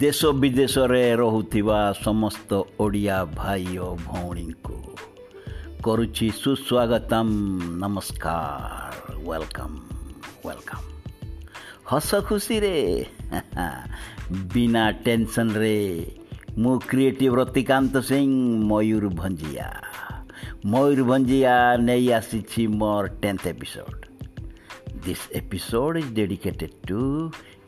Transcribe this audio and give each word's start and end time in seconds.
ଦେଶ 0.00 0.26
ବିଦେଶରେ 0.34 1.02
ରହୁଥିବା 1.16 1.78
ସମସ୍ତ 2.04 2.50
ଓଡ଼ିଆ 2.80 3.18
ଭାଇ 3.34 3.78
ଓ 3.78 3.88
ଭଉଣୀଙ୍କୁ 4.06 4.78
କରୁଛି 5.82 6.26
ସୁସ୍ୱାଗତମ। 6.42 7.28
ନମସ୍କାର। 7.82 8.94
ୱେଲକମ୍। 9.26 9.76
ୱେଲକମ୍। 10.46 10.86
ହସ 11.86 12.10
ଖୁସିରେ 12.28 12.74
ବିନା 14.54 14.84
ଟେନସନ୍ରେ 15.04 15.76
ମୁଁ 16.58 16.74
କ୍ରିଏଟିଭ୍ 16.88 17.36
ରତିକାନ୍ତ 17.36 17.94
ସିଂ 18.00 18.30
ମୟୂରଭଞ୍ଜିଆ 18.70 19.68
ମୟୂରଭଞ୍ଜିଆ 20.66 21.54
ନେଇ 21.78 22.06
ଆସିଛି 22.12 22.62
ମୋର 22.80 23.04
tenth 23.22 23.42
episode. 23.46 23.98
This 25.04 25.26
episode 25.32 25.94
is 25.98 26.12
dedicated 26.14 26.76
to 26.88 27.00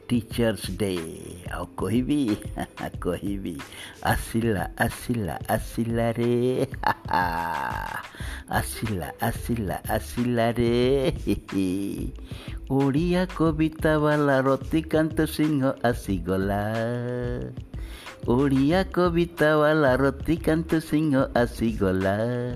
Teachers 0.07 0.63
Day. 0.79 1.43
Oh, 1.51 1.67
ako 1.67 1.91
hivi, 1.91 2.39
ako 2.79 3.19
hivi. 3.23 3.59
Asila, 4.07 4.71
asila, 4.79 5.37
asilare. 5.51 6.71
asila, 8.59 9.11
asila, 9.19 9.77
asilare. 9.91 11.11
Uria 12.81 13.27
kobita 13.27 13.99
balaroti 13.99 14.87
kanto 14.87 15.27
singo 15.27 15.75
asigola. 15.83 16.71
Uria 18.27 18.87
kobita 18.87 19.59
balaroti 19.59 20.39
kanto 20.39 20.79
singo 20.79 21.31
asigola. 21.35 22.55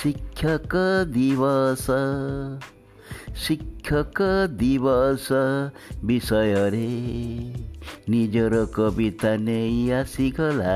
শিক্ষক 0.00 0.72
দিবস 1.12 1.84
ଶିକ୍ଷକ 3.32 4.26
ଦିବସ 4.56 5.36
ବିଷୟରେ 6.04 6.88
ନିଜର 8.08 8.58
କବିତା 8.74 9.30
ନେଇ 9.40 9.78
ଆସିଗଲା 9.98 10.74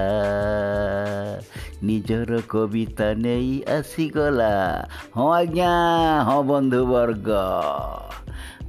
ନିଜର 1.82 2.40
କବିତା 2.48 3.08
ନେଇ 3.20 3.52
ଆସିଗଲା 3.76 4.48
ହଁ 5.16 5.28
ଆଜ୍ଞା 5.32 5.72
ହଁ 6.28 6.38
ବନ୍ଧୁବର୍ଗ 6.48 7.28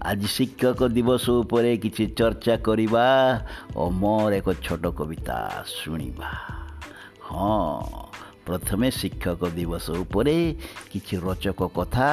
ଆଜି 0.04 0.28
ଶିକ୍ଷକ 0.28 0.92
ଦିବସ 0.92 1.26
ଉପରେ 1.38 1.72
କିଛି 1.78 2.04
ଚର୍ଚ୍ଚା 2.20 2.56
କରିବା 2.64 3.08
ଓ 3.76 3.90
ମୋର 4.02 4.32
ଏକ 4.36 4.48
ଛୋଟ 4.62 4.94
କବିତା 5.00 5.38
ଶୁଣିବା 5.72 6.32
ହଁ 7.24 8.07
ପ୍ରଥମେ 8.48 8.92
ଶିକ୍ଷକ 8.92 9.42
ଦିବସ 9.50 9.86
ଉପରେ 9.90 10.36
କିଛି 10.92 11.16
ରୋଚକ 11.18 11.60
କଥା 11.76 12.10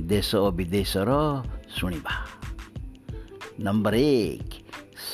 ଦେଶ 0.00 0.30
ଓ 0.36 0.50
ବିଦେଶର 0.50 1.10
ଶୁଣିବା। 1.76 2.14
ନମ୍ବର 3.60 3.94
ଏକ 3.96 4.50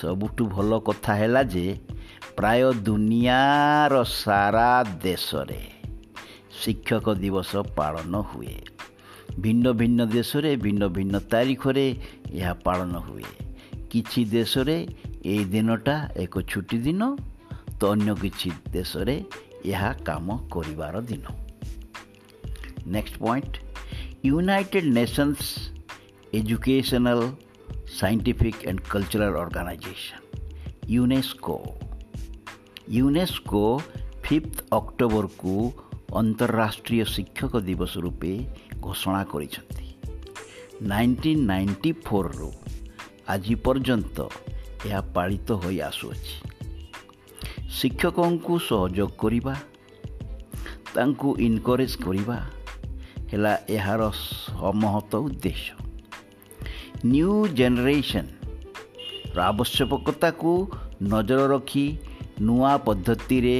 ସବୁଠୁ 0.00 0.42
ଭଲ 0.46 0.78
କଥା 0.78 1.12
ହେଲା 1.14 1.42
ଯେ 1.42 1.66
ପ୍ରାୟ 2.36 2.62
ଦୁନିଆର 2.72 3.94
ସାରା 4.04 4.70
ଦେଶରେ 5.02 5.60
ଶିକ୍ଷକ 6.62 7.06
ଦିବସ 7.14 7.50
ପାଳନ 7.76 8.12
ହୁଏ। 8.20 8.56
ଭିନ୍ନ 9.40 9.72
ଭିନ୍ନ 9.72 10.06
ଦେଶରେ 10.06 10.50
ଭିନ୍ନ 10.56 10.82
ଭିନ୍ନ 10.88 11.14
ତାରିଖରେ 11.32 11.86
ଏହା 12.32 12.52
ପାଳନ 12.64 12.92
ହୁଏ। 12.98 13.30
କିଛି 13.90 14.20
ଦେଶରେ 14.24 14.76
ଏହି 15.24 15.44
ଦିନଟା 15.44 15.96
ଏକ 16.16 16.34
ଛୁଟି 16.42 16.78
ଦିନ 16.78 17.02
ତ 17.80 17.80
ଅନ୍ୟ 17.84 18.14
କିଛି 18.14 18.48
ଦେଶରେ 18.72 19.16
ଏହା 19.64 19.92
କାମ 20.04 20.26
କରିବାର 20.50 20.94
ଦିନ। 21.00 21.24
Next 22.86 23.16
point 23.18 23.54
united 24.26 24.88
nations 24.98 25.40
educational 26.34 27.20
scientific 27.98 28.60
and 28.68 28.80
cultural 28.92 29.34
organization 29.44 30.24
UNESCO 30.92 31.58
UNESCO 32.96 33.80
fifth 34.22 34.56
ଅକ୍ଟୋବରକୁ 34.72 35.54
ଅନ୍ତରାଷ୍ଟ୍ରୀୟ 36.12 37.04
ଶିକ୍ଷକ 37.04 37.52
ଦିବସ 37.60 37.92
ରୂପେ 37.98 38.32
ଘୋଷଣା 38.80 39.24
କରିଛନ୍ତି। 39.24 39.86
ନାଇଣ୍ଟିନ୍ 40.82 41.42
ନାଇଣ୍ଟି 41.46 41.92
ଫୋର୍ରୁ 41.92 42.52
ଆଜି 43.28 43.54
ପର୍ଯ୍ୟନ୍ତ 43.54 44.18
ଏହା 44.86 45.00
ପାଳିତ 45.14 45.48
ହୋଇ 45.52 45.80
ଆସୁଅଛି। 45.80 46.51
ଶିକ୍ଷକଙ୍କୁ 47.76 48.54
ସହଯୋଗ 48.68 49.10
କରିବା 49.22 49.54
ତାଙ୍କୁ 50.94 51.28
ଇନକରେଜ୍ 51.46 51.96
କରିବା 52.04 52.36
ହେଲା 53.30 53.52
ଏହାର 53.76 54.02
ସମହତ 54.18 55.12
ଉଦ୍ଦେଶ୍ୟ। 55.26 55.74
ନ୍ୟୁ 57.12 57.30
ଜେନେରେସନ୍ର 57.58 59.38
ଆବଶ୍ୟକତାକୁ 59.50 60.52
ନଜର 61.12 61.40
ରଖି 61.52 61.86
ନୂଆ 62.46 62.72
ପଦ୍ଧତିରେ 62.86 63.58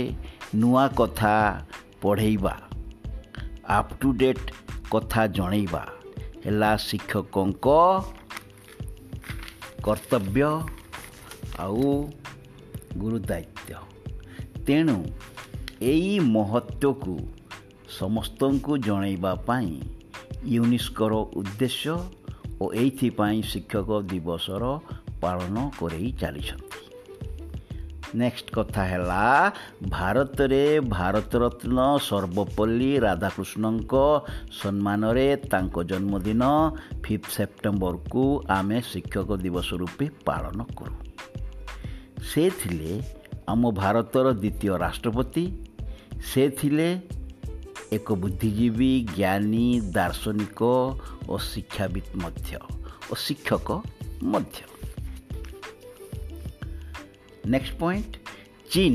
ନୂଆ 0.60 0.84
କଥା 0.98 1.34
ପଢ଼େଇବା 2.02 2.54
ଅପ୍ 3.78 3.92
ଟୁ 4.00 4.08
ଡେଟ୍ 4.20 4.46
କଥା 4.92 5.22
ଜଣେଇବା 5.36 5.82
ହେଲା 6.44 6.70
ଶିକ୍ଷକଙ୍କ 6.86 7.66
କର୍ତ୍ତବ୍ୟ 9.86 10.50
ଆଉ 11.64 11.88
ଗୁରୁ 13.00 13.18
ଦାୟିତ୍ୱ 13.30 13.91
ତେଣୁ 14.66 14.98
ଏଇ 15.82 16.18
ମହତ୍ତ୍ୱକୁ 16.18 17.14
ସମସ୍ତଙ୍କୁ 17.98 18.72
ଜଣାଇବା 18.78 19.34
ପାଇଁ 19.34 19.72
ୟୁନେସ୍କୋର 20.54 21.12
ଉଦ୍ଦେଶ୍ୟ 21.36 21.96
ଓ 22.60 22.64
ଏଇଥିପାଇଁ 22.72 23.42
ଶିକ୍ଷକ 23.42 23.88
ଦିବସର 24.02 24.64
ପାଳନ 25.20 25.56
କରେଇ 25.78 26.12
ଚାଲିଛନ୍ତି। 26.12 26.80
ନେକ୍ସଟ 28.14 28.48
କଥା 28.52 28.82
ହେଲା 28.82 29.52
ଭାରତରେ 29.88 30.64
ଭାରତରତ୍ନ 30.80 31.78
ସର୍ବପଲ୍ଲୀ 32.08 32.98
ରାଧାକୃଷ୍ଣଙ୍କ 32.98 33.94
ସମ୍ମାନରେ 34.62 35.36
ତାଙ୍କ 35.36 35.76
ଜନ୍ମଦିନ 35.82 36.42
ଫିଫ୍ଥ 37.04 37.26
ସେପ୍ଟେମ୍ବରକୁ 37.30 38.22
ଆମେ 38.48 38.78
ଶିକ୍ଷକ 38.82 39.28
ଦିବସ 39.36 39.68
ରୂପେ 39.72 40.06
ପାଳନ 40.24 40.58
କରୁ। 40.76 40.94
ସେ 42.24 42.44
ଥିଲେ 42.62 42.92
ଆମ 43.48 43.70
ଭାରତର 43.70 44.32
ଦ୍ୱିତୀୟ 44.32 44.78
ରାଷ୍ଟ୍ରପତି। 44.78 45.44
ସେ 46.22 46.48
ଥିଲେ 46.48 47.00
ଏକ 47.92 48.12
ବୁଦ୍ଧିଜୀବୀ 48.12 49.06
ଜ୍ଞାନୀ 49.16 49.80
ଦାର୍ଶନିକ 49.80 50.62
ଓ 51.28 51.38
ଶିକ୍ଷାବିତ୍ 51.38 52.16
ମଧ୍ୟ 52.16 52.56
ଓ 53.10 53.14
ଶିକ୍ଷକ 53.14 53.82
ମଧ୍ୟ। 54.22 54.58
ନେକ୍ସଟ 57.47 57.75
ପଏଣ୍ଟ 57.78 58.12
ଚୀନ। 58.70 58.94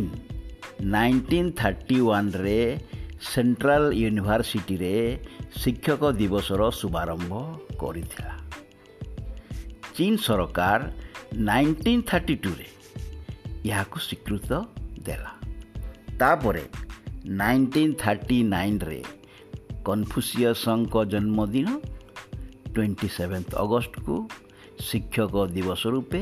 ନାଇଣ୍ଟିନ୍ 0.81 1.51
ଥାର୍ଟି 1.51 1.97
ୱାନ୍ରେ 2.01 2.79
ସେଣ୍ଟ୍ରାଲ 3.21 3.83
ୟୁନିଭର୍ସିଟିରେ 3.93 5.19
ଶିକ୍ଷକ 5.55 6.11
ଦିବସର 6.11 6.71
ଶୁଭାରମ୍ଭ 6.71 7.31
କରିଥିଲା। 7.79 8.35
ଚୀନ 9.95 10.15
ସରକାର 10.15 10.79
ନାଇଣ୍ଟିନ୍ 11.35 12.03
ଥାର୍ଟି 12.07 12.35
ଟୁରେ 12.35 12.76
ଏହାକୁ 13.69 13.97
ସ୍ୱୀକୃତ 13.99 14.49
ଦେଲା। 15.05 15.31
ତାପରେ 16.19 16.65
ନାଇଣ୍ଟିନ୍ 17.41 17.93
ଥାର୍ଟି 18.01 18.37
ନାଇନ୍ରେ 18.53 18.99
କନଫୁସିୟସଙ୍କ 19.85 20.95
ଜନ୍ମଦିନ 21.13 21.67
ଟ୍ୱେଣ୍ଟି 22.73 23.07
ସେଭେନ୍ଥ 23.17 23.49
ଅଗଷ୍ଟକୁ 23.55 24.15
ଶିକ୍ଷକ 24.87 25.35
ଦିବସ 25.55 25.81
ରୂପେ 25.87 26.21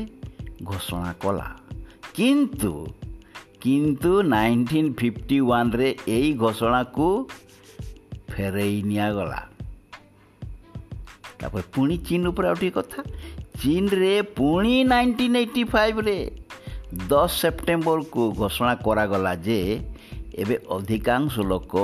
ଘୋଷଣା 0.62 1.12
କଲା। 1.22 1.48
କିନ୍ତୁ 2.14 2.72
କିନ୍ତୁ 3.60 4.12
ନାଇଣ୍ଟିନ୍ 4.34 4.90
ଫିଫ୍ଟି 4.98 5.38
ୱାନ୍ରେ 5.50 5.88
ଏହି 6.08 6.30
ଘୋଷଣାକୁ 6.42 7.06
ଫେରେଇ 8.30 8.76
ନିଆଗଲା। 8.82 9.40
ତାପରେ 11.38 11.64
ପୁଣି 11.74 11.96
ଚୀନ 12.06 12.22
ଉପରେ 12.28 12.46
ଆଉ 12.48 12.56
ଟିକେ 12.60 12.74
କଥା। 12.78 13.00
ଚୀନରେ 13.60 14.14
ପୁଣି 14.38 14.74
ନାଇଣ୍ଟିନ୍ 14.84 15.36
ଏଇଟି 15.36 15.62
ଫାଇଭରେ 15.64 16.18
ଦଶ 16.94 17.30
ସେପ୍ଟେମ୍ବରକୁ 17.40 18.32
ଘୋଷଣା 18.32 18.74
କରାଗଲା 18.74 19.34
ଯେ 19.34 19.78
ଏବେ 20.34 20.56
ଅଧିକାଂଶ 20.70 21.38
ଲୋକ 21.40 21.74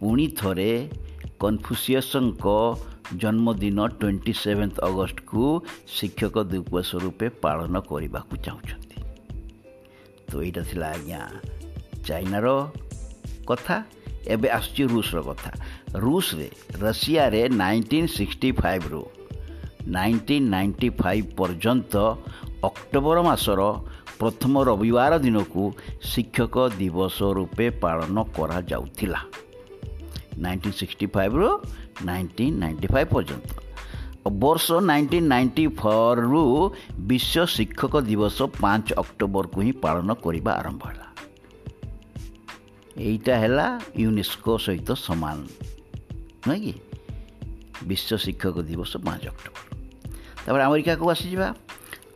ପୁଣି 0.00 0.26
ଥରେ 0.28 0.88
କନଫ୍ୟୁସିୟସଙ୍କ 1.40 2.46
ଜନ୍ମଦିନ 3.16 3.86
ଟ୍ୱେଣ୍ଟି 3.86 4.32
ସେଭେନ୍ଥ 4.32 4.80
ଅଗଷ୍ଟକୁ 4.80 5.60
ଶିକ୍ଷକ 5.86 6.36
ଦିବସ 6.42 6.94
ରୂପେ 6.94 7.28
ପାଳନ 7.28 7.80
କରିବାକୁ 7.80 8.36
ଚାହୁଁଛନ୍ତି। 8.36 8.96
ତ 10.28 10.42
ଏଇଟା 10.42 10.62
ଥିଲା 10.62 10.86
ଆଜ୍ଞା 10.86 11.20
ଚାଇନାର 12.06 12.46
କଥା। 13.46 13.84
ଏବେ 14.26 14.48
ଆସୁଛି 14.50 14.82
ରୁଷର 14.84 15.22
କଥା। 15.22 15.50
ରୁଷରେ 15.96 16.48
ରଷିଆରେ 16.80 17.48
ନାଇଣ୍ଟିନ୍ 17.48 18.08
ସିକ୍ସଟି 18.08 18.52
ଫାଇଭରୁ 18.52 19.02
ନାଇଣ୍ଟିନ୍ 19.86 20.48
ନାଇଣ୍ଟି 20.48 20.88
ଫାଇଭ୍ 20.90 21.26
ପର୍ଯ୍ୟନ୍ତ 21.36 21.94
ଅକ୍ଟୋବର 22.64 23.22
ମାସର 23.22 23.60
ପ୍ରଥମ 24.20 24.54
ରବିବାର 24.64 25.12
ଦିନକୁ 25.24 25.62
ଶିକ୍ଷକ 26.02 26.56
ଦିବସ 26.80 27.16
ରୂପେ 27.36 27.66
ପାଳନ 27.82 28.16
କରାଯାଉଥିଲା। 28.36 29.20
ନାଇଣ୍ଟିନ୍ 30.38 30.76
ସିକ୍ସଟି 30.80 31.06
ଫାଇଭରୁ 31.14 31.48
ନାଇଣ୍ଟିନ୍ 32.04 32.56
ନାଇଣ୍ଟି 32.62 32.86
ଫାଇଭ୍ 32.86 33.10
ପର୍ଯ୍ୟନ୍ତ 33.14 33.48
ବର୍ଷ 34.42 34.66
ନାଇଣ୍ଟିନ୍ 34.72 35.26
ନାଇଣ୍ଟି 35.26 35.64
ଫୋର୍ରୁ 35.80 36.44
ବିଶ୍ୱ 37.00 37.46
ଶିକ୍ଷକ 37.46 37.94
ଦିବସ 38.00 38.38
ପାଞ୍ଚ 38.62 38.86
ଅକ୍ଟୋବରକୁ 38.92 39.58
ହିଁ 39.60 39.72
ପାଳନ 39.84 40.08
କରିବା 40.14 40.52
ଆରମ୍ଭ 40.52 40.82
ହେଲା। 40.88 41.06
ଏଇଟା 42.96 43.34
ହେଲା 43.38 43.66
ୟୁନେସ୍କୋ 44.00 44.52
ସହିତ 44.58 44.88
ସମାନ 45.06 45.36
ନୁହେଁ 46.46 46.60
କି? 46.64 46.72
ବିଶ୍ୱ 47.88 48.18
ଶିକ୍ଷକ 48.24 48.56
ଦିବସ 48.60 48.92
ପାଞ୍ଚ 49.06 49.24
ଅକ୍ଟୋବର। 49.32 49.64
ତାପରେ 50.44 50.62
ଆମେରିକାକୁ 50.62 51.04
ଆସିଯିବା। 51.10 51.48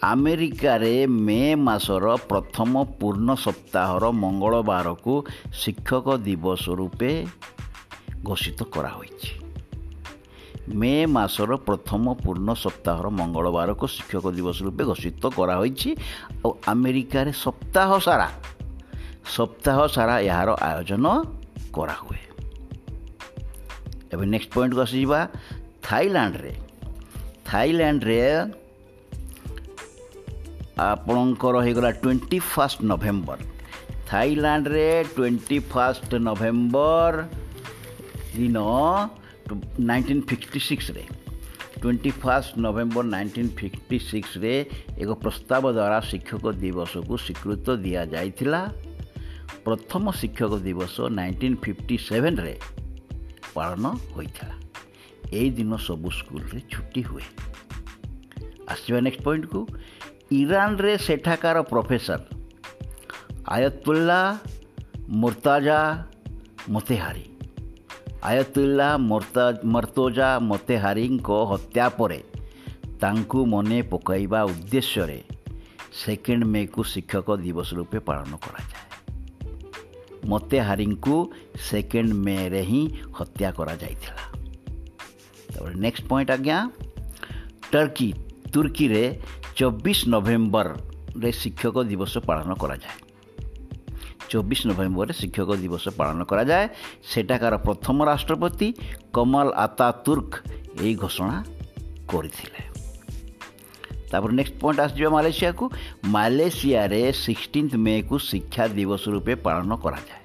ଆମେରିକାରେ 0.04 0.94
ମେ 1.26 1.42
ମାସର 1.66 2.04
ପ୍ରଥମ 2.30 2.72
ପୂର୍ଣ୍ଣ 3.00 3.28
ସପ୍ତାହର 3.44 4.04
ମଙ୍ଗଳବାରକୁ 4.22 5.14
ଶିକ୍ଷକ 5.62 6.06
ଦିବସ 6.26 6.64
ରୂପେ 6.78 7.10
ଘୋଷିତ 8.28 8.60
କରାହୋଇଛି। 8.74 9.32
ମେ 10.80 10.92
ମାସର 11.16 11.50
ପ୍ରଥମ 11.68 12.04
ପୂର୍ଣ୍ଣ 12.24 12.48
ସପ୍ତାହର 12.64 13.06
ମଙ୍ଗଳବାରକୁ 13.18 13.84
ଶିକ୍ଷକ 13.96 14.24
ଦିବସ 14.36 14.58
ରୂପେ 14.66 14.82
ଘୋଷିତ 14.90 15.22
କରାହୋଇଛି 15.38 15.90
ଆଉ 16.44 16.50
ଆମେରିକାରେ 16.72 17.32
ସପ୍ତାହ 17.44 17.90
ସାରା 18.06 18.28
ସପ୍ତାହ 19.36 19.78
ସାରା 19.96 20.14
ଏହାର 20.28 20.50
ଆୟୋଜନ 20.68 21.06
କରାହୁଏ। 21.76 22.22
ଏବେ 24.12 24.24
ନେକ୍ସଟ 24.32 24.50
ପଏଣ୍ଟକୁ 24.54 24.80
ଆସିଯିବା। 24.86 25.20
ଥାଇଲାଣ୍ଡରେ 25.86 26.52
ଥାଇଲାଣ୍ଡରେ 27.48 28.18
ଆପଣଙ୍କର 30.78 31.56
ହେଇଗଲା 31.64 31.90
ଟ୍ୱେଣ୍ଟି 32.02 32.38
ଫାଷ୍ଟ 32.52 32.78
ନଭେମ୍ବର 32.90 33.38
ଥାଇଲାଣ୍ଡରେ 34.10 34.86
ଟ୍ୱେଣ୍ଟି 35.16 35.58
ଫାଷ୍ଟ 35.72 36.10
ନଭେମ୍ବର 36.28 37.14
ଦିନ 38.36 38.58
nineteen 39.80 40.22
fifty 40.28 40.60
ସିକ୍ସରେ 40.68 41.04
twenty 41.80 42.10
first 42.22 42.52
November 42.58 43.04
nineteen 43.06 43.50
fifty 43.58 43.98
ସିକ୍ସରେ 44.10 44.52
ଏକ 45.02 45.10
ପ୍ରସ୍ତାବ 45.24 45.62
ଦ୍ୱାରା 45.78 45.98
ଶିକ୍ଷକ 46.10 46.44
ଦିବସକୁ 46.64 47.14
ସ୍ୱୀକୃତ 47.24 47.66
ଦିଆଯାଇଥିଲା। 47.84 48.60
ପ୍ରଥମ 49.64 50.04
ଶିକ୍ଷକ 50.20 50.52
ଦିବସ 50.66 50.96
ନାଇଣ୍ଟିନ୍ 51.18 51.56
ଫିଫ୍ଟି 51.62 51.96
ସେଭେନରେ 52.08 52.54
ପାଳନ 53.54 53.84
ହୋଇଥିଲା। 54.14 54.54
ଏହି 55.38 55.48
ଦିନ 55.50 55.72
ସବୁ 55.86 56.08
ସ୍କୁଲରେ 56.18 56.60
ଛୁଟି 56.72 57.02
ହୁଏ। 57.02 57.26
ଆସିବା 58.72 58.98
ନେକ୍ସଟ 59.00 59.22
ପଏଣ୍ଟକୁ 59.22 59.60
ଇରାନରେ 60.32 60.92
ସେଠାକାର 60.98 61.62
ପ୍ରଫେସର 61.62 62.20
ଆୟତୁଲ୍ଲା 63.46 64.20
ମୁର୍ତାଜା 65.20 65.78
ମୋତେହାରୀ 66.68 67.26
ଆୟତୁଲ୍ଲା 68.24 68.88
ମର୍ତ୍ତୋଜା 69.74 70.28
ମୋତେହାରୀଙ୍କ 70.40 71.28
ହତ୍ୟା 71.50 71.86
ପରେ 71.98 72.20
ତାଙ୍କୁ 73.00 73.40
ମନେ 73.46 73.78
ପକାଇବା 73.92 74.40
ଉଦ୍ଦେଶ୍ୟରେ 74.44 75.20
ସେକେଣ୍ଡ 76.00 76.42
ମେକୁ 76.44 76.80
ଶିକ୍ଷକ 76.92 77.28
ଦିବସ 77.44 77.68
ରୂପେ 77.78 77.98
ପାଳନ 78.08 78.32
କରାଯାଏ 78.44 78.84
ମୋତେହାରୀଙ୍କୁ 80.28 81.16
ସେକେଣ୍ଡ 81.68 82.10
ମେରେ 82.26 82.62
ହିଁ 82.70 82.82
ହତ୍ୟା 83.18 83.48
କରାଯାଇଥିଲା 83.58 84.24
ତାପରେ 85.52 85.74
ନେକ୍ସଟ 85.84 86.04
ପଏଣ୍ଟ 86.08 86.30
ଆଜ୍ଞା 86.30 86.58
ଟର୍କି 87.72 88.08
ତୁର୍କୀରେ 88.52 89.04
ଚବିଶ 89.54 90.00
ନଭେମ୍ବରରେ 90.10 91.30
ଶିକ୍ଷକ 91.40 91.76
ଦିବସ 91.90 92.14
ପାଳନ 92.28 92.50
କରାଯାଏ 92.62 92.98
ଚବିଶ 94.30 94.60
ନଭେମ୍ବରରେ 94.70 95.14
ଶିକ୍ଷକ 95.20 95.50
ଦିବସ 95.62 95.84
ପାଳନ 95.98 96.20
କରାଯାଏ 96.30 96.66
ସେଠାକାର 97.10 97.54
ପ୍ରଥମ 97.66 97.96
ରାଷ୍ଟ୍ରପତି 98.10 98.68
କମଲ 99.14 99.46
ଆତା 99.64 99.88
ତୁର୍କ 100.06 100.32
ଏହି 100.76 100.94
ଘୋଷଣା 101.02 101.36
କରିଥିଲେ 102.10 102.62
ତାପରେ 104.10 104.32
ନେକ୍ସଟ 104.38 104.56
ପଏଣ୍ଟ 104.62 104.78
ଆସିଯିବା 104.84 105.10
ମାଲେସିଆକୁ 105.16 105.64
ମାଲେସିଆରେ 106.14 107.00
ସିକ୍ସଟିନ୍ଥ 107.24 107.72
ମେକୁ 107.86 108.14
ଶିକ୍ଷା 108.30 108.64
ଦିବସ 108.78 109.02
ରୂପେ 109.14 109.34
ପାଳନ 109.46 109.70
କରାଯାଏ 109.84 110.22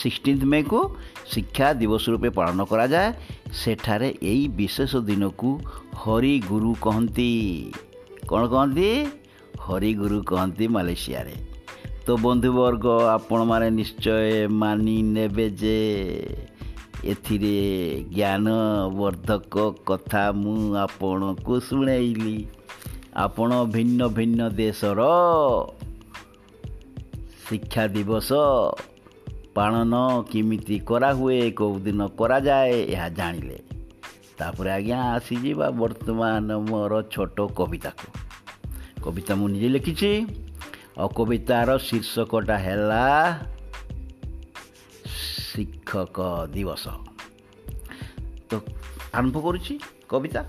ସିକ୍ସଟିନ୍ଥ 0.00 0.42
ମେକୁ 0.52 0.78
ଶିକ୍ଷା 1.32 1.66
ଦିବସ 1.80 2.04
ରୂପେ 2.12 2.30
ପାଳନ 2.38 2.58
କରାଯାଏ 2.70 3.08
ସେଠାରେ 3.60 4.08
ଏହି 4.22 4.44
ବିଶେଷ 4.58 4.92
ଦିନକୁ 5.08 5.50
ହରିଗୁରୁ 6.02 6.72
କହନ୍ତି 6.84 7.30
କ'ଣ 8.30 8.46
କହନ୍ତି? 8.46 9.06
ହରିଗୁରୁ 9.60 10.22
କହନ୍ତି 10.22 10.66
ମାଲେସିଆରେ। 10.68 11.34
ତ 12.06 12.08
ବନ୍ଧୁବର୍ଗ 12.16 12.86
ଆପଣମାନେ 13.08 13.70
ନିଶ୍ଚୟ 13.70 14.48
ମାନି 14.48 15.02
ନେବେ 15.02 15.50
ଯେ 15.50 15.78
ଏଥିରେ 17.04 17.56
ଜ୍ଞାନବର୍ଦ୍ଧକ 18.14 19.54
କଥା 19.86 20.32
ମୁଁ 20.32 20.76
ଆପଣଙ୍କୁ 20.76 21.60
ଶୁଣେଇଲି। 21.60 22.46
ଆପଣ 23.16 23.64
ଭିନ୍ନ 23.64 24.08
ଭିନ୍ନ 24.08 24.48
ଦେଶର 24.48 25.00
ଶିକ୍ଷା 27.48 27.86
ଦିବସ 27.86 28.32
ପାଳନ 29.54 30.22
କେମିତି 30.32 30.78
କରାହୁଏ 30.78 31.50
କେଉଁ 31.50 31.78
ଦିନ 31.80 32.06
କରାଯାଏ 32.06 32.78
ଏହା 32.82 33.08
ଜାଣିଲେ। 33.08 33.58
ତାପରେ 34.38 34.70
ଆଜ୍ଞା 34.70 34.98
ଆସିଯିବା 35.14 35.70
ବର୍ତ୍ତମାନ 35.70 36.58
ମୋର 36.70 37.02
ଛୋଟ 37.10 37.38
କବିତାକୁ। 37.56 38.19
କବିତା 39.02 39.32
ମୁଁ 39.38 39.48
ନିଜେ 39.52 39.68
ଲେଖିଛି 39.68 40.10
ଆଉ 40.98 41.08
କବିତାର 41.16 41.68
ଶୀର୍ଷକଟା 41.86 42.56
ହେଲା 42.64 43.04
ଶିକ୍ଷକ 45.50 46.18
ଦିବସ 46.54 46.84
ତ 48.48 48.52
ଆରମ୍ଭ 49.16 49.36
କରୁଛି 49.46 49.74
କବିତା 50.10 50.42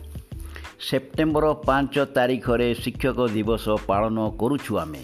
ସେପ୍ଟେମ୍ବର 0.88 1.46
ପାଞ୍ଚ 1.68 1.96
ତାରିଖରେ 2.16 2.68
ଶିକ୍ଷକ 2.84 3.20
ଦିବସ 3.34 3.66
ପାଳନ 3.88 4.18
କରୁଛୁ 4.40 4.74
ଆମେ 4.84 5.04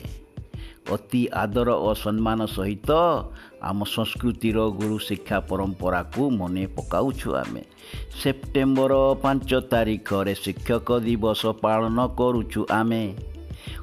ଅତି 0.88 1.22
ଆଦର 1.34 1.70
ଓ 1.80 1.92
ସମ୍ମାନ 1.96 2.40
ସହିତ 2.48 2.90
ଆମ 3.62 3.80
ସଂସ୍କୃତିର 3.86 4.58
ଗୁରୁ 4.80 4.98
ଶିକ୍ଷା 5.00 5.38
ପରମ୍ପରାକୁ 5.50 6.22
ମନେ 6.32 6.64
ପକାଉଛୁ 6.76 7.30
ଆମେ 7.36 7.64
ସେପ୍ଟେମ୍ବର 8.20 8.94
ପାଞ୍ଚ 9.24 9.50
ତାରିଖରେ 9.72 10.34
ଶିକ୍ଷକ 10.44 10.90
ଦିବସ 11.00 11.42
ପାଳନ 11.62 11.98
କରୁଛୁ 12.20 12.62
ଆମେ 12.72 13.04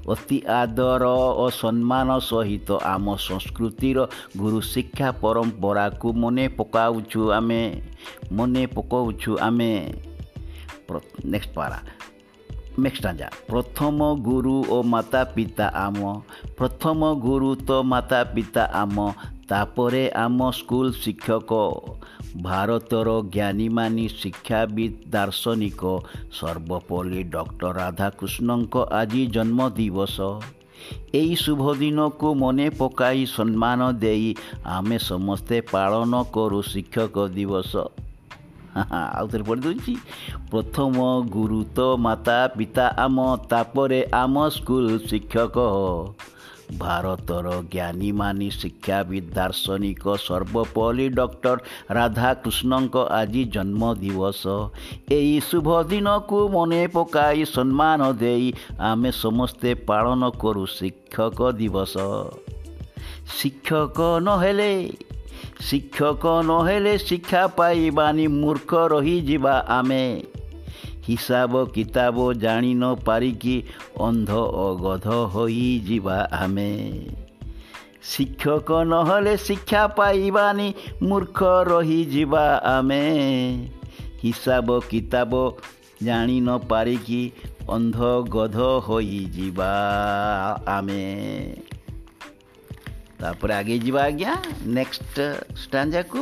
ଅତି 0.09 0.39
ଆଦର 0.53 1.05
ଓ 1.37 1.47
ସମ୍ମାନ 1.61 2.09
ସହିତ 2.21 2.69
ଆମ 2.85 3.07
ସଂସ୍କୃତିର 3.19 3.99
ଗୁରୁ 4.39 4.59
ଶିକ୍ଷା 4.73 5.09
ପରମ୍ପରାକୁ 5.23 6.09
ମନେ 6.15 6.47
ପକାଉଛୁ 6.59 7.23
ଆମେ 7.33 7.63
ମନେ 8.33 8.63
ପକାଉଛୁ 8.77 9.33
ଆମେ 9.41 9.73
ନେକ୍ସଟ 11.25 11.53
ପାରା 11.55 11.79
ନେକ୍ସଟ 12.79 13.07
ପ୍ରଥମ 13.49 13.99
ଗୁରୁ 14.21 14.57
ଓ 14.71 14.79
ମାତା 14.83 15.21
ପିତା 15.35 15.67
ଆମ 15.77 15.99
ପ୍ରଥମ 16.59 17.01
ଗୁରୁ 17.17 17.51
ତ 17.67 17.71
ମାତା 17.83 18.21
ପିତା 18.35 18.63
ଆମ 18.75 18.97
ତାପରେ 19.51 20.03
ଆମ 20.25 20.39
ସ୍କୁଲ 20.59 20.87
ଶିକ୍ଷକ 21.03 21.53
ଭାରତର 22.47 23.09
ଜ୍ଞାନୀମାନୀ 23.35 24.07
ଶିକ୍ଷାବିତ୍ 24.21 24.99
ଦାର୍ଶନିକ 25.15 25.83
ସର୍ବପଲ୍ଲୀ 26.39 27.23
ଡକ୍ଟର 27.35 27.73
ରାଧାକୃଷ୍ଣଙ୍କ 27.81 28.75
ଆଜି 29.01 29.23
ଜନ୍ମ 29.37 29.59
ଦିବସ 29.81 30.17
ଏହି 31.19 31.35
ଶୁଭ 31.45 31.63
ଦିନକୁ 31.81 32.29
ମନେ 32.43 32.67
ପକାଇ 32.81 33.21
ସମ୍ମାନ 33.37 33.81
ଦେଇ 34.05 34.31
ଆମେ 34.77 34.97
ସମସ୍ତେ 35.11 35.57
ପାଳନ 35.73 36.13
କରୁ 36.35 36.61
ଶିକ୍ଷକ 36.73 37.17
ଦିବସ। 37.37 37.73
ଆଉ 38.91 39.27
ଥରେ 39.33 39.45
ପଢ଼ିଦେଉଛି 39.49 39.95
ପ୍ରଥମ 40.51 40.95
ଗୁରୁ 41.35 41.61
ତ 41.77 41.79
ମାତା 42.07 42.39
ପିତା 42.57 42.87
ଆମ 43.05 43.17
ତାପରେ 43.51 44.01
ଆମ 44.23 44.35
ସ୍କୁଲ 44.57 44.87
ଶିକ୍ଷକ। 45.09 45.57
ଭାରତର 46.79 47.47
ଜ୍ଞାନୀମାନୀ 47.73 48.51
ଶିକ୍ଷାବିତ୍ 48.51 49.33
ଦାର୍ଶନିକ 49.35 50.05
ସର୍ବପଲ୍ଲୀ 50.17 51.09
ଡକ୍ଟର 51.09 51.59
ରାଧାକୃଷ୍ଣଙ୍କ 51.91 52.97
ଆଜି 53.11 53.45
ଜନ୍ମ 53.45 53.95
ଦିବସ 53.95 54.43
ଏହି 55.13 55.41
ଶୁଭ 55.51 55.83
ଦିନକୁ 55.83 56.39
ମନେ 56.49 56.87
ପକାଇ 56.87 57.45
ସମ୍ମାନ 57.45 58.13
ଦେଇ 58.13 58.53
ଆମେ 58.81 59.11
ସମସ୍ତେ 59.13 59.75
ପାଳନ 59.75 60.31
କରୁ 60.31 60.67
ଶିକ୍ଷକ 60.67 61.53
ଦିବସ। 61.53 61.95
ଶିକ୍ଷକ 63.41 64.01
ନହେଲେ 64.23 64.73
ଶିକ୍ଷକ 65.61 66.27
ନହେଲେ 66.27 66.99
ଶିକ୍ଷା 66.99 67.47
ପାଇବାନି 67.47 68.27
ମୂର୍ଖ 68.29 68.75
ରହିଯିବା 68.75 69.55
ଆମେ। 69.69 70.23
ହିସାବ 71.09 71.65
କିତାବ 71.65 72.33
ଜାଣି 72.35 72.75
ନ 72.75 72.95
ପାରିକି 73.05 73.63
ଅନ୍ଧ 74.01 74.31
ଅଗଧ 74.65 75.07
ହୋଇଯିବା 75.35 76.19
ଆମେ। 76.33 76.73
ଶିକ୍ଷକ 78.03 78.73
ନହେଲେ 78.85 79.37
ଶିକ୍ଷା 79.37 79.87
ପାଇବାନି 79.87 80.69
ମୂର୍ଖ 81.03 81.39
ରହିଯିବା 81.69 82.47
ଆମେ। 82.65 83.05
ହିସାବ 84.25 84.81
କିତାବ 84.91 85.33
ଜାଣି 86.03 86.41
ନ 86.41 86.59
ପାରିକି 86.59 87.33
ଅନ୍ଧ 87.69 87.99
ଗଧ 88.29 88.57
ହୋଇଯିବା 88.87 89.73
ଆମେ। 90.67 91.05
ତାପରେ 93.21 93.55
ଆଗେଇ 93.55 93.79
ଯିବା 93.79 94.01
ଆଜ୍ଞା 94.03 94.33
ନେକ୍ସଟ 94.67 95.17
ଷ୍ଟାଞ୍ଜାକୁ 95.57 96.21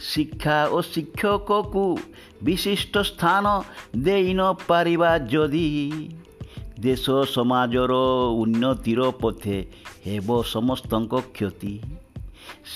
ଶିକ୍ଷା 0.00 0.56
ଓ 0.66 0.80
ଶିକ୍ଷକକୁ 0.80 1.98
ବିଶିଷ୍ଟ 2.44 2.98
ସ୍ଥାନ 2.98 3.62
ଦେଇ 3.96 4.34
ନ 4.34 4.52
ପାରିବା 4.68 5.18
ଯଦି। 5.18 6.08
ଦେଶ 6.80 7.10
ସମାଜର 7.10 7.92
ଉନ୍ନତିର 8.34 9.10
ପଥେ 9.20 9.66
ହେବ 10.06 10.42
ସମସ୍ତଙ୍କ 10.42 11.20
କ୍ଷତି। 11.34 11.80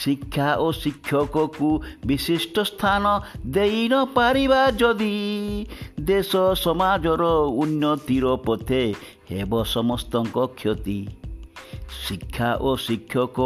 ଶିକ୍ଷା 0.02 0.54
ଓ 0.54 0.72
ଶିକ୍ଷକକୁ 0.72 1.82
ବିଶିଷ୍ଟ 2.06 2.60
ସ୍ଥାନ 2.60 3.04
ଦେଇ 3.46 3.88
ନ 3.88 4.04
ପାରିବା 4.04 4.70
ଯଦି। 4.70 5.66
ଦେଶ 6.00 6.36
ସମାଜର 6.54 7.22
ଉନ୍ନତିର 7.62 8.36
ପଥେ 8.36 8.94
ହେବ 9.30 9.64
ସମସ୍ତଙ୍କ 9.64 10.46
କ୍ଷତି। 10.46 11.06
ଶିକ୍ଷା 12.08 12.54
ଓ 12.54 12.76
ଶିକ୍ଷକ 12.76 13.40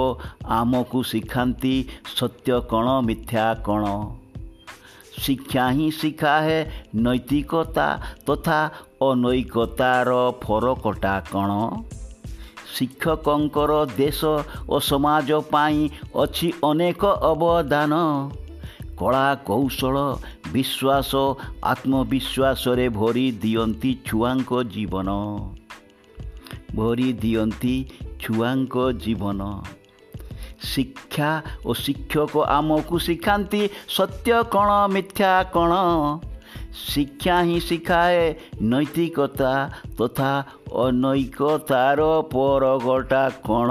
ଆମକୁ 0.44 1.02
ଶିଖାନ୍ତି 1.02 1.88
ସତ୍ୟ 2.16 2.60
କ'ଣ 2.60 3.00
ମିଥ୍ୟା 3.00 3.54
କ'ଣ? 3.64 3.84
ଶିକ୍ଷା 5.20 5.64
ହିଁ 5.68 5.90
ଶିଖାଏ 5.90 6.58
ନୈତିକତା 6.94 7.88
ତଥା 8.26 8.60
ଅନୈକତାର 9.02 10.10
ଫରକଟା 10.40 11.14
କ'ଣ? 11.32 11.50
ଶିକ୍ଷକଙ୍କର 12.74 13.86
ଦେଶ 13.96 14.24
ଓ 14.68 14.78
ସମାଜ 14.78 15.40
ପାଇଁ 15.50 15.88
ଅଛି 16.16 16.52
ଅନେକ 16.64 17.02
ଅବଦାନ। 17.06 17.94
କଳା 18.96 19.28
କୌଶଳ 19.46 19.96
ବିଶ୍ୱାସ 20.52 21.12
ଆତ୍ମବିଶ୍ୱାସରେ 21.64 22.88
ଭରି 22.88 23.26
ଦିଅନ୍ତି 23.32 23.92
ଛୁଆଙ୍କ 24.06 24.62
ଜୀବନ। 24.62 25.08
ଭରି 26.76 27.12
ଦିଅନ୍ତି 27.12 27.74
ଛୁଆଙ୍କ 28.20 28.92
ଜୀବନ। 28.92 29.40
ଶିକ୍ଷା 30.62 31.42
ଓ 31.66 31.72
ଶିକ୍ଷକ 31.72 32.38
ଆମକୁ 32.38 32.98
ଶିଖାନ୍ତି 32.98 33.68
ସତ୍ୟ 33.88 34.42
କ'ଣ 34.50 34.70
ମିଥ୍ୟା 34.92 35.44
କ'ଣ? 35.52 35.72
ଶିକ୍ଷା 36.86 37.42
ହିଁ 37.42 37.60
ଶିଖାଏ 37.60 38.34
ନୈତିକତା 38.62 39.70
ତଥା 39.98 40.44
ଅନୈକତାର 40.72 42.00
ପରଗଟା 42.32 43.30
କ'ଣ? 43.30 43.70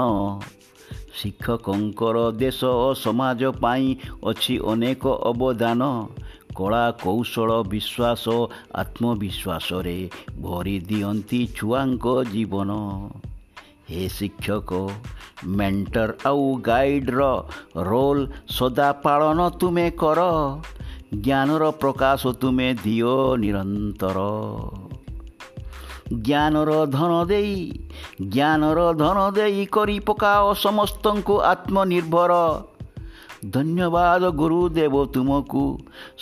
ଶିକ୍ଷକଙ୍କର 1.14 2.32
ଦେଶ 2.32 2.64
ଓ 2.64 2.94
ସମାଜ 2.94 3.50
ପାଇଁ 3.60 3.94
ଅଛି 4.26 4.58
ଅନେକ 4.58 5.06
ଅବଦାନ। 5.06 6.08
କଳା 6.54 6.92
କୌଶଳ 7.02 7.62
ବିଶ୍ୱାସ 7.62 8.28
ଆତ୍ମବିଶ୍ୱାସରେ 8.74 10.10
ଭରି 10.42 10.80
ଦିଅନ୍ତି 10.80 11.48
ଛୁଆଙ୍କ 11.56 12.24
ଜୀବନ। 12.24 12.70
ହେ 13.90 14.02
ଶିକ୍ଷକ 14.08 14.80
ମେଣ୍ଟର 15.56 16.10
ଆଉ 16.24 16.42
ଗାଇଡ଼ର 16.66 17.22
ରୋଲ୍ 17.84 18.22
ସଦା 18.48 18.88
ପାଳନ 19.02 19.46
ତୁମେ 19.60 19.86
କର 20.00 20.26
ଜ୍ଞାନର 21.16 21.70
ପ୍ରକାଶ 21.80 22.32
ତୁମେ 22.40 22.68
ଦିଅ 22.82 23.14
ନିରନ୍ତର 23.38 24.18
ଜ୍ଞାନର 26.20 26.76
ଧନ 26.90 27.12
ଦେଇ 27.24 27.56
ଜ୍ଞାନର 28.28 28.86
ଧନ 28.94 29.18
ଦେଇ 29.32 29.66
କରି 29.70 29.98
ପକାଅ 30.06 30.54
ସମସ୍ତଙ୍କୁ 30.62 31.34
ଆତ୍ମନିର୍ଭର 31.50 32.38
ଧନ୍ୟବାଦ 33.50 34.22
ଗୁରୁଦେବ 34.36 35.04
ତୁମକୁ 35.12 35.66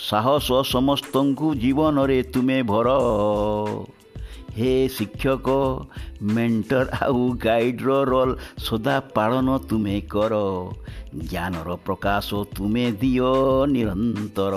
ସାହସ 0.09 0.47
ସମସ୍ତଙ୍କୁ 0.65 1.47
ଜୀବନରେ 1.55 2.19
ତୁମେ 2.33 2.59
ଭର 2.63 2.97
ହେ 4.57 4.87
ଶିକ୍ଷକ 4.87 5.47
ମେଣ୍ଟର 6.21 6.85
ଆଉ 7.01 7.21
ଗାଇଡ଼ର 7.43 7.89
ରୋଲ୍ 8.03 8.33
ସଦା 8.57 8.95
ପାଳନ 9.15 9.57
ତୁମେ 9.69 10.01
କର। 10.01 10.33
ଜ୍ଞାନର 11.29 11.75
ପ୍ରକାଶ 11.85 12.27
ତୁମେ 12.55 12.85
ଦିଅ 12.91 13.29
ନିରନ୍ତର। 13.67 14.55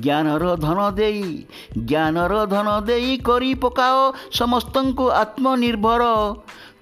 ଜ୍ଞାନର 0.00 0.44
ଧନ 0.56 0.78
ଦେଇ 0.90 1.44
ଜ୍ଞାନର 1.78 2.32
ଧନ 2.46 2.68
ଦେଇ 2.80 3.16
କରି 3.18 3.54
ପକାଅ 3.54 3.96
ସମସ୍ତଙ୍କୁ 4.32 5.04
ଆତ୍ମନିର୍ଭର। 5.22 6.02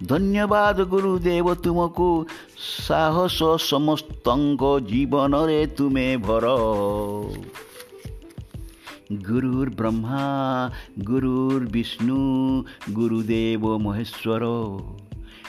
ଧନ୍ୟବାଦ 0.06 0.78
ଗୁରୁଦେବ 0.84 1.54
ତୁମକୁ 1.54 2.10
ସାହସ 2.86 3.38
ସମସ୍ତଙ୍କ 3.70 4.62
ଜୀବନରେ 4.90 5.66
ତୁମେ 5.76 6.16
ଭର। 6.16 6.46
गुरुर्ब्रह्मा 9.12 10.70
गुरुर्विष्णु 10.98 12.16
गुरुदेव 12.90 13.78
महेश्वर 13.78 14.40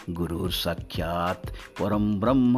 गुरुर्साक्षात् 0.10 1.48
परं 1.82 2.20
ब्रह्म, 2.20 2.58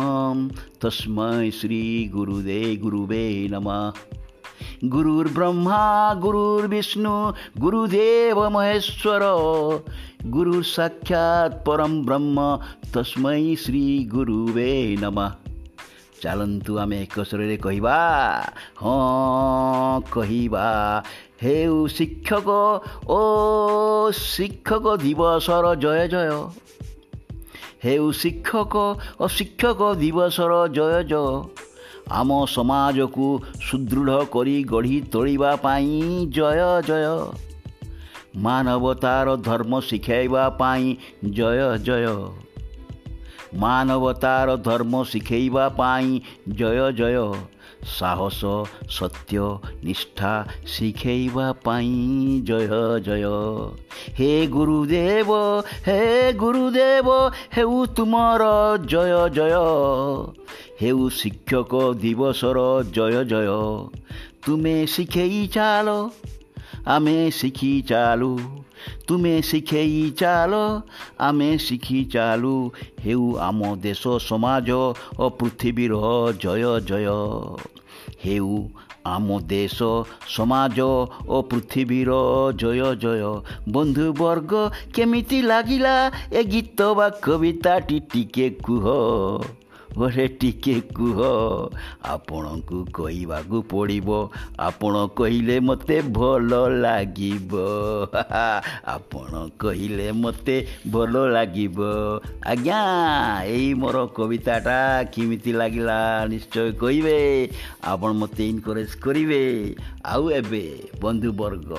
तस्मै 0.82 1.52
श्रीगुरुदे 1.52 2.76
गुरुवे 2.76 3.48
नमः. 3.52 3.92
गुरुर्ब्रह्मा 4.84 6.14
गुरुर्विष्णु 6.14 7.34
गुरुदेव 7.60 8.50
महेश्वर 8.50 9.22
गुरुसाक्षात् 10.26 11.66
परं 11.66 12.06
ब्रह्म, 12.06 12.60
तस्मै 12.96 13.56
श्रीगुरुवे 13.56 14.96
नमः. 15.00 15.53
ଚାଲନ୍ତୁ 16.24 16.74
ଆମେ 16.80 16.98
ଏକ 17.02 17.16
ସ୍ୱରରେ 17.24 17.58
କହିବା 17.58 17.98
ହଁ 18.82 20.02
କହିବା 20.12 20.68
ହେଉ 21.44 21.80
ଶିକ୍ଷକ 21.88 22.50
ଓ 23.10 23.20
ଶିକ୍ଷକ 24.24 24.86
ଦିବସର 25.04 25.66
ଜୟ 25.76 26.08
ଜୟ। 26.08 26.32
ହେଉ 27.84 28.06
ଶିକ୍ଷକ 28.12 28.76
ଓ 29.20 29.28
ଶିକ୍ଷକ 29.28 29.82
ଦିବସର 29.96 30.54
ଜୟ 30.78 31.04
ଜୟ। 31.04 31.26
ଆମ 32.12 32.30
ସମାଜକୁ 32.46 33.28
ସୁଦୃଢ଼ 33.66 34.20
କରି 34.32 34.56
ଗଢ଼ି 34.64 34.98
ତୋଳିବା 35.12 35.52
ପାଇଁ 35.56 35.92
ଜୟ 36.30 36.64
ଜୟ। 36.88 37.12
ମାନବତାର 38.36 39.36
ଧର୍ମ 39.50 39.80
ଶିଖାଇବା 39.80 40.44
ପାଇଁ 40.62 40.96
ଜୟ 41.30 41.78
ଜୟ। 41.78 42.08
ମାନବତାର 43.56 44.56
ଧର୍ମ 44.56 45.04
ଶିଖେଇବା 45.04 45.70
ପାଇଁ 45.70 46.20
ଜୟ 46.50 46.92
ଜୟ 46.92 47.34
ସାହସ 48.00 48.46
ସତ୍ୟ 48.90 49.40
ନିଷ୍ଠା 49.84 50.48
ଶିଖେଇବା 50.68 51.54
ପାଇଁ 51.64 52.42
ଜୟ 52.44 52.68
ଜୟ। 53.00 53.24
ହେ 54.20 54.48
ଗୁରୁଦେବ 54.48 55.32
ହେ 55.88 56.34
ଗୁରୁଦେବ 56.34 57.08
ହେଉ 57.56 57.86
ତୁମର 57.86 58.44
ଜୟ 58.86 59.30
ଜୟ। 59.30 59.52
ହେଉ 60.82 61.10
ଶିକ୍ଷକ 61.10 61.94
ଦିବସର 61.94 62.84
ଜୟ 62.84 63.24
ଜୟ। 63.24 63.48
ତୁମେ 64.46 64.86
ଶିଖେଇ 64.86 65.48
ଚାଲ 65.48 66.10
ଆମେ 66.88 67.32
ଶିଖି 67.32 67.82
ଚାଲୁ। 67.82 68.40
ତୁମେ 69.08 69.34
ଶିଖେଇ 69.42 70.04
ଚାଲ 70.20 70.54
ଆମେ 71.20 71.50
ଶିଖି 71.66 72.00
ଚାଲୁ 72.14 72.56
ହେଉ 73.06 73.26
ଆମ 73.48 73.60
ଦେଶ 73.84 74.04
ସମାଜ 74.30 74.70
ଓ 75.20 75.30
ପୃଥିବୀର 75.40 75.94
ଜୟ 76.44 76.64
ଜୟ। 76.90 77.08
ହେଉ 78.24 78.54
ଆମ 79.06 79.38
ଦେଶ 79.48 79.78
ସମାଜ 80.36 80.80
ଓ 81.28 81.42
ପୃଥିବୀର 81.50 82.12
ଜୟ 82.62 82.84
ଜୟ। 83.04 83.24
ବନ୍ଧୁବର୍ଗ 83.72 84.54
କେମିତି 84.96 85.40
ଲାଗିଲା 85.42 85.96
ଏ 86.32 86.44
ଗୀତ 86.54 86.80
ବା 86.98 87.08
କବିତାଟି 87.26 87.98
ଟିକେ 88.14 88.48
କୁହ। 88.64 88.88
ଘରେ 89.98 90.28
ଟିକେ 90.28 90.82
କୁହ। 90.82 91.20
ଆପଣଙ୍କୁ 92.06 92.86
କହିବାକୁ 92.94 93.62
ପଡ଼ିବ। 93.62 94.10
ଆପଣ 94.60 95.08
କହିଲେ 95.08 95.60
ମୋତେ 95.60 96.02
ଭଲ 96.02 96.52
ଲାଗିବ। 96.68 97.52
ଆପଣ 98.86 99.50
କହିଲେ 99.60 100.12
ମୋତେ 100.12 100.68
ଭଲ 100.92 101.14
ଲାଗିବ। 101.28 101.80
ଆଜ୍ଞା 102.46 102.80
ଏଇ 103.46 103.74
ମୋର 103.74 104.06
କବିତାଟା 104.18 105.04
କେମିତି 105.14 105.52
ଲାଗିଲା 105.54 106.26
ନିଶ୍ଚୟ 106.30 106.72
କହିବେ। 106.74 107.50
ଆପଣ 107.84 108.12
ମୋତେ 108.12 108.44
ଇନକରେଜ୍ 108.50 108.96
କରିବେ। 108.96 109.76
ଆଉ 110.06 110.24
ଏବେ 110.30 110.66
ବନ୍ଧୁବର୍ଗ 111.02 111.72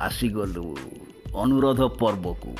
ଆସିଗଲୁ 0.00 0.76
ଅନୁରୋଧ 1.34 1.80
ପର୍ବକୁ 2.00 2.52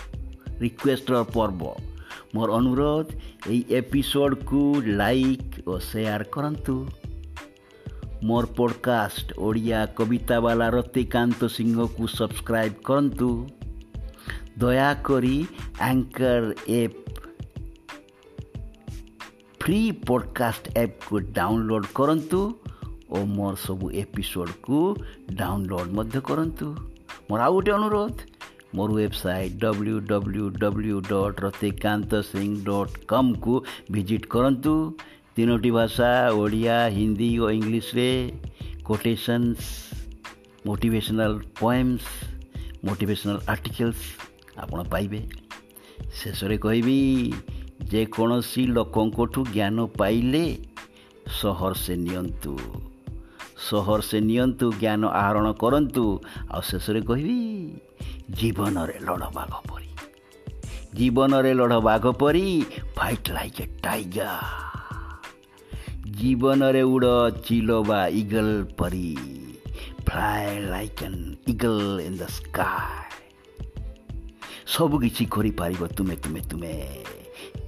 ରିକ୍ୱେଷ୍ଟର 0.61 1.23
ପର୍ବ। 1.35 1.92
ମୋର 2.35 2.49
ଅନୁରୋଧ 2.59 3.09
ଏହି 3.51 3.61
ଏପିସୋଡ଼କୁ 3.79 4.61
ଲାଇକ୍ 5.01 5.55
ଓ 5.67 5.75
ସେୟାର 5.89 6.23
କରନ୍ତୁ 6.35 6.77
ମୋର 8.23 8.45
ପଡ଼କାଷ୍ଟ 8.59 9.27
ଓଡ଼ିଆ 9.47 9.81
କବିତାବାଲା 9.99 10.67
ରତିକାନ୍ତ 10.77 11.41
ସିଂହକୁ 11.57 12.03
ସବସ୍କ୍ରାଇବ୍ 12.19 12.77
କରନ୍ତୁ 12.89 13.31
ଦୟାକରି 14.63 15.37
ଆଙ୍କର୍ 15.89 16.49
ଏପ୍ 16.81 17.01
ଫ୍ରି 19.61 19.81
ପଡ଼କାଷ୍ଟ 20.09 20.65
ଆପ୍କୁ 20.79 21.15
ଡାଉନଲୋଡ଼୍ 21.37 21.91
କରନ୍ତୁ 21.95 22.41
ଓ 23.15 23.19
ମୋର 23.35 23.55
ସବୁ 23.67 23.87
ଏପିସୋଡ଼କୁ 24.03 24.79
ଡାଉନଲୋଡ଼୍ 25.35 25.95
ମଧ୍ୟ 25.99 26.19
କରନ୍ତୁ 26.29 26.67
ମୋର 27.29 27.41
ଆଉ 27.47 27.53
ଗୋଟେ 27.55 27.73
ଅନୁରୋଧ 27.79 28.17
ମୋର 28.75 28.91
website 28.93 29.57
W 29.61 29.97
W 30.09 30.45
W 30.59 31.01
dot 31.09 31.41
Ratikanta 31.45 32.21
Singh 32.29 32.53
dot 32.65 32.95
କମ୍କୁ 33.07 33.55
visit 33.93 34.27
କରନ୍ତୁ 34.35 34.75
ତିନୋଟି 35.37 35.71
ଭାଷା 35.71 36.11
ଓଡ଼ିଆ 36.37 36.77
ହିନ୍ଦୀ 36.97 37.31
ଓ 37.39 37.47
ଇଂଲିଶରେ 37.59 38.09
quotations 38.85 39.61
motivational 40.67 41.37
poems 41.61 42.05
motivational 42.87 43.41
articles 43.49 44.01
ଆପଣ 44.59 44.81
ପାଇବେ 44.93 45.21
ଶେଷରେ 46.19 46.57
କହିବି 46.65 46.99
ଯେକୌଣସି 47.93 48.63
ଲୋକଙ୍କଠୁ 48.77 49.41
ଜ୍ଞାନ 49.55 49.77
ପାଇଲେ 49.99 50.45
ସହର 51.39 51.73
ସେ 51.85 51.95
ନିଅନ୍ତୁ 52.05 52.53
ସହର 53.69 54.01
ସେ 54.09 54.19
ନିଅନ୍ତୁ 54.29 54.67
ଜ୍ଞାନ 54.81 55.03
ଆହରଣ 55.23 55.47
କରନ୍ତୁ 55.63 56.05
ଆଉ 56.51 56.63
ଶେଷରେ 56.71 57.01
କହିବି 57.09 57.39
ଜୀବନରେ 58.39 58.97
ଲଢ଼ 59.07 59.29
ବାଘ 59.37 59.55
ପରି। 59.69 59.91
ଜୀବନରେ 60.99 61.53
ଲଢ଼ 61.59 61.79
ବାଘ 61.87 62.05
ପରି 62.21 62.47
ଫାଇଟ୍ 62.97 63.29
ଲାଇକ୍ 63.37 63.61
ଏ 63.63 63.67
ଟାଇଗର 63.85 64.31
ଜୀବନରେ 66.19 66.83
ଉଡ଼ 66.95 67.13
ଚିଲ 67.47 67.71
ବା 67.89 68.01
ଇଗଲ 68.21 68.49
ପରି 68.79 69.11
fly 70.09 70.55
like 70.73 71.03
an 71.07 71.21
eagle 71.53 71.79
in 72.07 72.19
the 72.21 72.23
sky 72.37 73.01
ସବୁକିଛି 74.75 75.25
କରିପାରିବ 75.35 75.83
ତୁମେ 75.97 76.17
ତୁମେ 76.25 76.41
ତୁମେ। 76.51 76.77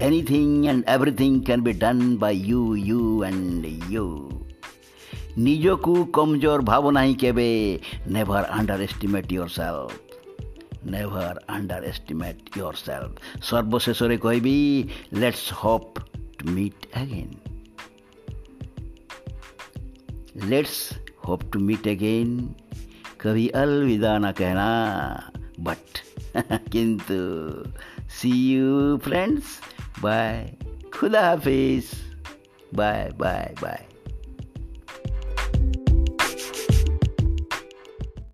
Anything 0.06 0.64
and 0.70 0.82
everything 0.94 1.36
can 1.46 1.64
be 1.66 1.72
done 1.82 2.04
by 2.22 2.36
you 2.48 2.60
you 2.88 3.00
and 3.28 3.64
you 3.92 4.06
ନିଜକୁ 5.44 5.94
କମଜୋର 6.16 6.60
ଭାବ 6.70 6.84
ନାହିଁ 6.96 7.14
କେବେ। 7.22 7.48
Never 8.14 8.44
underestimate 8.88 9.30
yourself 9.58 10.13
never 10.86 11.40
underestimate 11.84 12.56
yourself 12.74 13.10
সর্বশেষরে 13.42 14.18
কইবি 14.18 14.58
let's 15.14 15.52
hope 15.64 15.98
to 16.38 16.44
meet 16.50 16.86
again 16.92 17.30
let's 20.44 20.92
hope 21.28 21.42
to 21.52 21.58
meet 21.58 21.88
again 21.88 22.54
कभी 23.20 23.48
अलविदा 23.48 24.18
ना 24.18 24.32
कहना 24.32 25.32
बट 25.60 26.02
किंतु 26.72 27.18
सी 28.08 28.54
यू 28.54 28.98
फ्रेंड्स 28.98 29.44
बाय 30.02 30.56
खुदा 30.94 31.26
हाफिज. 31.26 31.84
Bye 32.74 33.10
bye 33.18 33.54
bye 33.62 33.86